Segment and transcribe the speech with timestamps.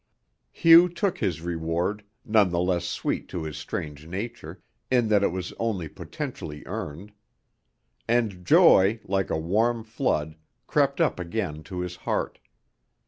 [0.51, 5.27] Hugh took his reward, none the less sweet to his strange nature, in that it
[5.31, 7.11] was only potentially earned.
[8.07, 12.39] And joy, like a warm flood, crept up again to his heart.